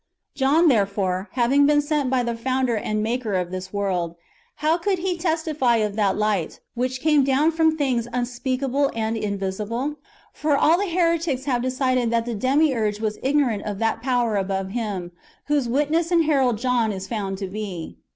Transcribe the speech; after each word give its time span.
John, 0.33 0.67
therefore, 0.67 1.29
having 1.33 1.67
been 1.67 1.79
sent 1.79 2.09
by 2.09 2.23
the 2.23 2.35
founder 2.35 2.75
and 2.75 3.03
maker 3.03 3.35
of 3.35 3.51
this 3.51 3.71
world, 3.71 4.15
how 4.55 4.79
could 4.79 4.97
he 4.97 5.15
testify 5.15 5.75
of 5.75 5.95
that 5.95 6.17
Light, 6.17 6.59
which 6.73 7.01
came 7.01 7.23
down 7.23 7.51
from 7.51 7.77
things 7.77 8.07
unspeakable 8.11 8.89
and 8.95 9.15
invisible? 9.15 9.97
For 10.33 10.57
all 10.57 10.79
the 10.79 10.89
heretics 10.89 11.45
have 11.45 11.61
decided 11.61 12.09
that 12.09 12.25
the 12.25 12.33
Demiurge 12.33 12.99
was 12.99 13.19
ignorant 13.21 13.61
of 13.61 13.77
that 13.77 14.01
Power 14.01 14.37
above 14.37 14.69
him, 14.69 15.11
whose 15.45 15.69
witness 15.69 16.09
and 16.09 16.23
herald 16.25 16.57
John 16.57 16.91
is 16.91 17.07
found 17.07 17.37
to 17.37 17.45
be. 17.47 17.99